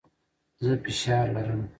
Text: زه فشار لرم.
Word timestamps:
زه 0.63 0.71
فشار 0.83 1.25
لرم. 1.35 1.61